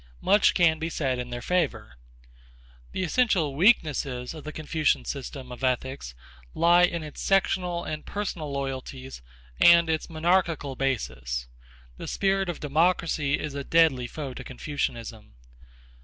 Much 0.21 0.55
can 0.55 0.79
be 0.79 0.89
said 0.89 1.19
in 1.19 1.29
their 1.29 1.43
favor. 1.43 1.93
The 2.91 3.03
essential 3.03 3.53
weaknesses 3.55 4.33
of 4.33 4.43
the 4.45 4.51
Confucian 4.51 5.05
system 5.05 5.51
of 5.51 5.63
ethics 5.63 6.15
lie 6.55 6.81
in 6.85 7.03
its 7.03 7.21
sectional 7.21 7.83
and 7.83 8.03
personal 8.03 8.51
loyalties 8.51 9.21
and 9.59 9.91
its 9.91 10.09
monarchical 10.09 10.75
basis. 10.75 11.45
The 11.97 12.07
spirit 12.07 12.49
of 12.49 12.59
democracy 12.59 13.39
is 13.39 13.53
a 13.53 13.63
deadly 13.63 14.07
foe 14.07 14.33
to 14.33 14.43
Confucianism. 14.43 15.35